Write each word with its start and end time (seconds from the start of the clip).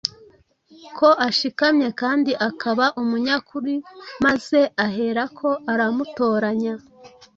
ko 0.97 1.09
ashikamye 1.27 1.87
kandi 2.01 2.31
akaba 2.49 2.85
umunyakuri 3.01 3.75
maze 4.25 4.59
aherako 4.85 5.49
aramutoranya 5.71 6.73